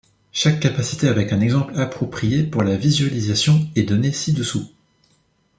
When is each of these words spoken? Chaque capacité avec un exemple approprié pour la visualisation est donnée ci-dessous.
Chaque 0.31 0.59
capacité 0.59 1.09
avec 1.09 1.31
un 1.31 1.41
exemple 1.41 1.75
approprié 1.79 2.41
pour 2.41 2.63
la 2.63 2.75
visualisation 2.75 3.69
est 3.75 3.83
donnée 3.83 4.11
ci-dessous. 4.11 4.67